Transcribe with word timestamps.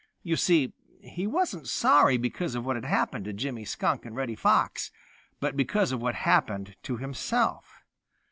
You 0.23 0.35
see, 0.35 0.73
he 1.03 1.27
wasn't 1.27 1.67
sorry 1.67 2.17
because 2.17 2.55
of 2.55 2.65
what 2.65 2.75
had 2.75 2.85
happened 2.85 3.25
to 3.25 3.33
Jimmy 3.33 3.65
Skunk 3.65 4.03
and 4.03 4.15
Reddy 4.15 4.33
Fox, 4.33 4.89
but 5.39 5.55
because 5.55 5.91
of 5.91 6.01
what 6.01 6.15
had 6.15 6.23
happened 6.27 6.75
to 6.81 6.97
himself. 6.97 7.83